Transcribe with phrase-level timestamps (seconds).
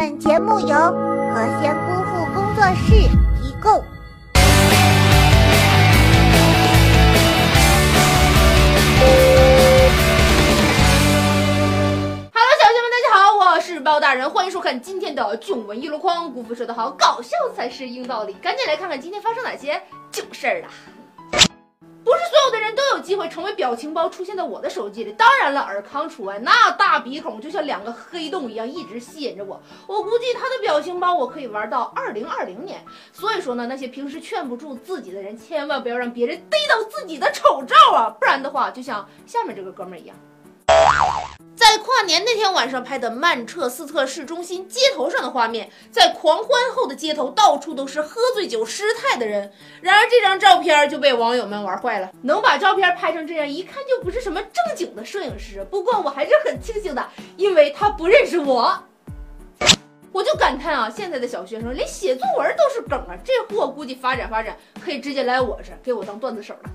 [0.00, 2.92] 本节目由何仙姑父工作室
[3.42, 3.72] 提供。
[12.32, 16.32] Hello，小学们，大家好，我是包大人，欢迎收看今天的囧文一箩筐。
[16.32, 18.34] 姑父说的好，搞笑才是硬道理。
[18.34, 20.68] 赶紧来看看今天发生哪些囧事儿了。
[22.08, 26.38] 不是所有的人都有机会成为表情包出现在我的手机里，当然了，尔康除外。
[26.38, 29.60] 那大鼻孔就像两个黑洞一样，一直吸引着我。
[29.86, 32.82] 我估计他的表情包我可以玩到二零二零年。
[33.12, 40.16] 所以说呢，那些平时劝不住自己的人，千万不要让别人逮到自己的丑照啊，不然的话，就像下面这个哥们儿一样。
[41.58, 49.52] 在跨年那天晚上拍的曼彻斯特市中心街头上的画面，在狂欢后的街头到处都是喝醉酒失态的人。
[49.82, 55.66] 然而这张照片就被网友们玩坏了，能把照片拍成这样，一看就不是什么正经的摄影师。
[55.70, 57.06] 不过我还是很庆幸的，
[57.36, 58.82] 因为他不认识我。
[60.10, 63.14] 我就感叹啊，现在的小学生连写作文都是梗啊！
[63.22, 66.70] 这货估计发展发展，可以直接来我这给我当段子手了。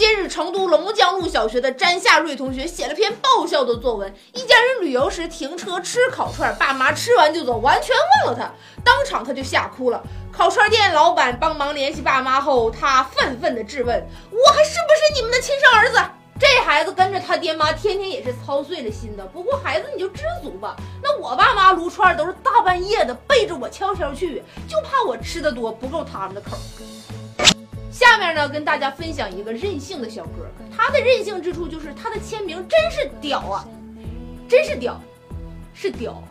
[0.00, 4.10] 近日，成都龙江路小学的詹夏瑞同学写了篇爆笑的作文。
[4.32, 8.50] 一家人旅游时停车吃烤串，爸妈吃完就走，完全忘了他，
[8.82, 10.02] 当场他就吓哭了。
[10.32, 13.94] 烤串店老板帮忙联系爸妈后，他愤愤地质问
[14.32, 16.00] ：“我还是不是你们的亲生儿子？”
[16.40, 19.26] 这孩子跟着他爹妈，天天也是操碎了心的。
[19.26, 20.74] 不过孩子你就知足吧。
[21.02, 26.56] 那我爸妈撸串都是大半夜的，背着我悄悄去，就怕我吃的多不够他们的口。
[27.90, 33.66] 下面呢，跟大家分享一个任性的小哥，他的任性之处就是他的签名真是屌啊，
[34.48, 35.00] 真是屌，
[35.74, 36.22] 是屌。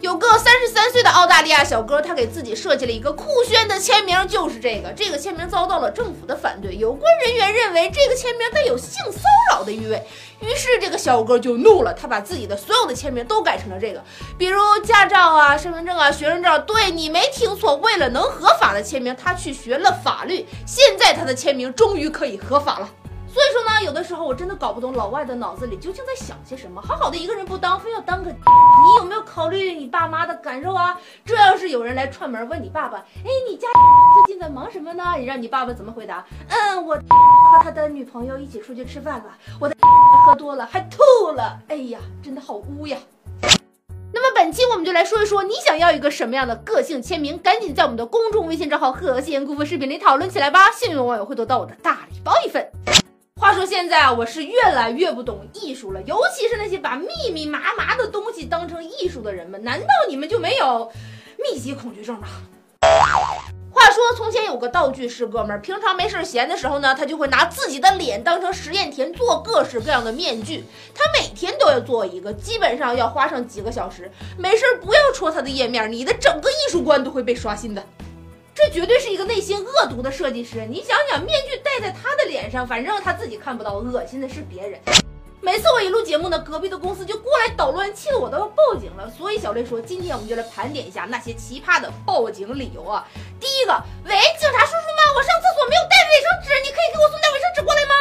[0.00, 4.92] 有个三十三岁的澳大利亚小哥，他给自己设计了一个酷炫的签名，就是这个。
[4.92, 10.00] 这个签名遭到了政府的反对，有关人员认为这个签名带有性骚扰的意味，
[10.40, 14.02] 于是这个小哥就怒了，他把自己的所有的签名都改成了这个，
[14.38, 16.64] 比如驾照啊、身份证啊、学生证。
[16.64, 22.88] 对你没听错，为了能合法的签名，他去学了法律，现在他的签名终于可以合法了。
[23.38, 26.82] 所以说呢，有的时候我真的搞不懂老外的脑子里究竟在想些什么。
[26.82, 30.98] 好好的一个人不当，非要当个， 你有没有考虑你爸妈的感受啊？
[31.24, 33.68] 这要是有人来串门问你爸爸，哎，你家
[34.26, 35.14] 最近在忙什么呢？
[35.16, 36.26] 你让你爸爸怎么回答？
[36.48, 36.96] 嗯，我
[37.54, 39.26] 和他的女朋友一起出去吃饭了，
[39.60, 39.76] 我的
[40.26, 42.98] 喝多了还吐了，哎呀，真的好污呀。
[44.12, 47.38] 那么本期我们就来说一说，你想要一个什么样的个性签名？
[47.38, 50.72] 赶紧在我们的公众微信账号“和谐姑父”视频里讨论起来吧！
[50.72, 52.68] 幸运网友会得到我的大礼包一份。
[53.38, 60.90] 话说现在啊，我是越来越不懂艺术了，尤其是那些把密密麻麻的东西当成艺术的人们，难道你们就没有
[61.38, 62.26] 密集恐惧症吗？
[63.70, 70.64] 话说从前有个道具师哥们儿，平常没事闲的时候呢，他就会拿自己的脸当成实验田，做各式各样的面具。
[70.92, 74.10] 他每天都要做一个，基本上要花上几个小时。
[74.36, 77.80] 没事不要戳他的页面，你的整个艺术观都会被刷新的。
[78.60, 80.66] 这绝对是一个内心恶毒的设计师。
[80.68, 84.80] 你想想，面具戴在他的脸上，反正他自己看不到，恶心的是别人。
[85.40, 89.08] 每次我一录节目呢，隔壁的公司就过来捣乱，气得我都要报警了。
[89.16, 93.06] 所以小雷说，今天我们就来盘点一下那些奇葩的报警理由啊。
[93.38, 93.72] 第一个，
[94.04, 94.10] 喂，
[94.40, 95.14] 警察叔叔吗？
[95.14, 97.94] 我上厕所没有带卫生纸，你可以给我送袋卫生纸过来吗？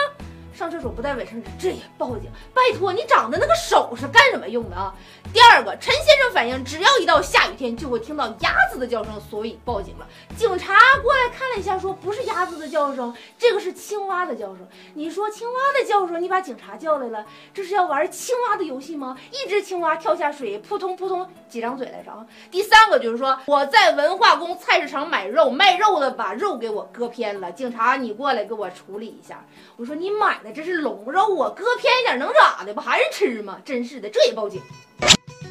[0.55, 2.23] 上厕所不带卫生纸，这也报警？
[2.55, 4.91] 拜托，你长的那个手是干什么用的啊？
[5.31, 10.07] 第二个，陈先生反映，只要一到下雨天，就会听到鸭子的叫声，所以报警了。
[10.35, 14.67] 警察过来看了一下，说不是鸭子的叫声，这个是青蛙的叫声。
[14.95, 19.15] 你说青蛙的叫声，你把警察叫来了，这是要玩青蛙的游戏吗？
[19.31, 22.25] 一只青蛙跳下水，扑通扑通几张嘴来着啊？
[22.49, 29.45] 第三个就是说，我在文化宫菜市场买肉，卖肉的把肉给我割偏了，警察你过来给我处理一下。
[29.75, 32.73] 我说你买的这是总不着我，割偏一点能咋的？
[32.73, 33.57] 不还是吃吗？
[33.65, 34.61] 真是的，这也报警。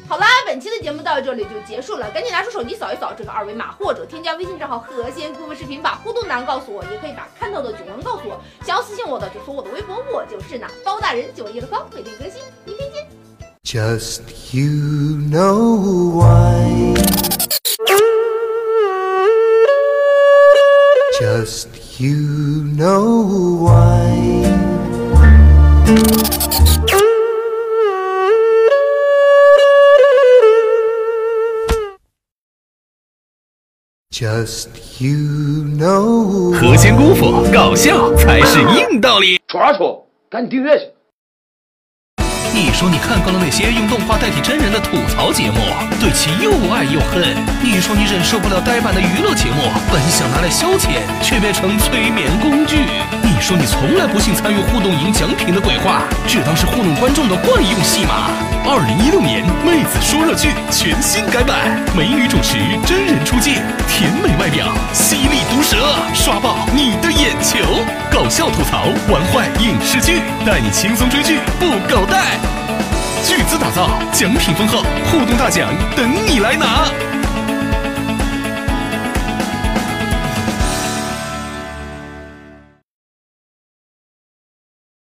[0.09, 8.41] 好啦，本期的节目到这里就结束了，赶紧拿出手机扫一扫这个二维码，或者添加微信账号“和谐顾问视频”，把互动答案告诉我，也可以把看到的囧文告诉我。
[8.65, 13.07] 想要私信我的就搜我的微博，我就是那包大人九一的包，每天更新，明天见。
[13.63, 14.21] Just
[14.57, 16.95] you know why.
[21.19, 21.67] Just
[21.99, 24.06] you know why.
[34.09, 34.67] Just
[34.99, 39.39] you know 和谐姑父，搞笑才是硬道理。
[39.47, 40.96] 戳戳，赶紧订阅去。
[42.57, 45.59] 你说你看够了那些用动画代替真人的吐槽节目，
[46.01, 47.21] 对其又爱又恨。
[47.61, 52.77] 你说你忍受不了呆板的娱乐节目，本想拿来消遣，却变成催眠工具。
[53.21, 58.33] 你说你从来不信参与互动赢奖品的鬼话，只当是糊弄观众的惯用戏码。
[58.65, 62.57] 二零一六年妹子说热剧全新改版，美女主持，
[62.87, 63.53] 真人出镜，
[63.87, 65.77] 甜美外表，犀利毒舌，
[66.15, 67.85] 刷爆你的眼球。
[68.17, 72.39] 搞笑吐槽，玩坏影视剧，带你轻松追剧不狗带。
[73.23, 76.87] 巨资打造，奖品丰厚，互动大奖等你来拿。